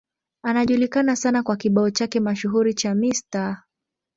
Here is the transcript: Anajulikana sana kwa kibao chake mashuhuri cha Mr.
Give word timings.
Anajulikana 0.43 1.15
sana 1.15 1.43
kwa 1.43 1.55
kibao 1.57 1.89
chake 1.91 2.19
mashuhuri 2.19 2.73
cha 2.73 2.95
Mr. 2.95 3.63